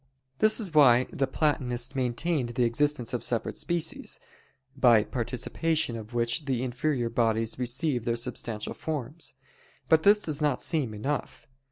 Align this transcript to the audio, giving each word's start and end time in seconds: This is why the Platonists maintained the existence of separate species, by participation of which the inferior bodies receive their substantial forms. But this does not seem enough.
This 0.39 0.59
is 0.59 0.73
why 0.73 1.05
the 1.13 1.27
Platonists 1.27 1.95
maintained 1.95 2.49
the 2.55 2.63
existence 2.63 3.13
of 3.13 3.23
separate 3.23 3.55
species, 3.55 4.19
by 4.75 5.03
participation 5.03 5.95
of 5.95 6.15
which 6.15 6.45
the 6.45 6.63
inferior 6.63 7.07
bodies 7.07 7.59
receive 7.59 8.03
their 8.05 8.15
substantial 8.15 8.73
forms. 8.73 9.35
But 9.89 10.01
this 10.01 10.23
does 10.23 10.41
not 10.41 10.59
seem 10.59 10.95
enough. 10.95 11.45